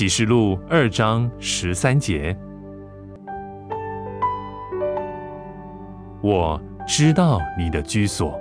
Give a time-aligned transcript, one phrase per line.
[0.00, 2.34] 启示录二章十三节，
[6.22, 8.40] 我知道你的居所。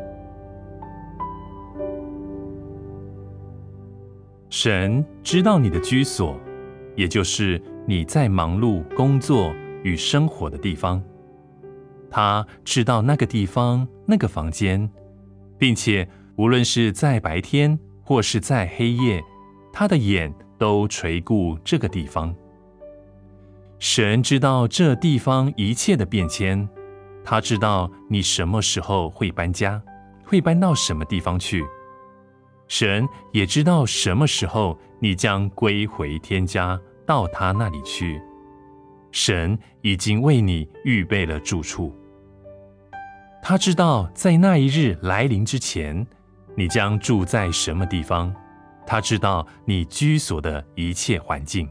[4.50, 6.40] 神知道你的居所，
[6.96, 9.54] 也就是你在忙碌工作
[9.84, 11.04] 与生活的地方。
[12.10, 14.90] 他知道那个地方、那个房间，
[15.58, 16.08] 并且
[16.38, 19.22] 无论是在白天或是在黑夜，
[19.74, 22.36] 他的眼都垂顾这个地方。
[23.80, 26.68] 神知道这地方一切的变迁，
[27.24, 29.82] 他知道你什么时候会搬家，
[30.26, 31.66] 会搬到什么地方去。
[32.68, 38.22] 神也知道什么时候你将归回天家，到他那里去。
[39.12, 41.96] 神已经为你预备了住处。
[43.42, 46.06] 他知道在那一日来临之前，
[46.56, 48.36] 你将住在什么地方。
[48.90, 51.70] 他知道你居所的一切环境。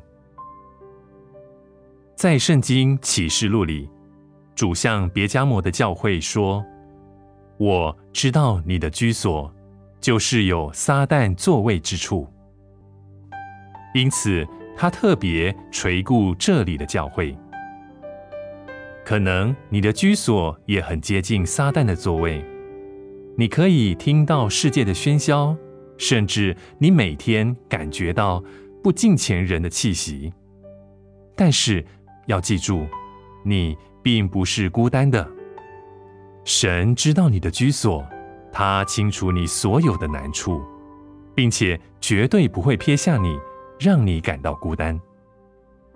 [2.15, 3.91] 在圣经启示录里，
[4.55, 6.65] 主向别加摩的教会说
[7.59, 9.53] ：“我知道你的居所，
[10.01, 12.33] 就是有撒旦座位之处。”
[13.97, 17.37] 因此，他特别垂顾这里的教会。
[19.05, 22.45] 可能你的居所也很接近撒旦的座位，
[23.37, 25.57] 你可以听到世界的喧嚣，
[25.99, 28.43] 甚至你每天感觉到
[28.83, 30.33] 不敬前人的气息。
[31.37, 31.85] 但是
[32.27, 32.87] 要记住，
[33.45, 35.29] 你并不是孤单的。
[36.45, 38.03] 神知道你的居所，
[38.51, 40.63] 他清楚你所有的难处，
[41.35, 43.39] 并且绝对不会撇下你，
[43.79, 44.99] 让你感到孤单。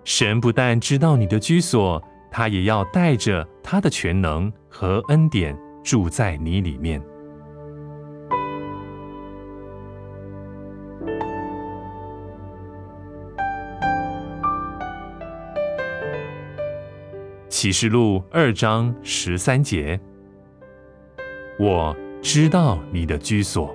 [0.03, 1.99] 神不但知道你的居所。
[2.35, 6.99] 他也要带着他的全能和恩典住在你里面。
[17.63, 19.97] 启示录二章十三节，
[21.57, 23.73] 我知道你的居所。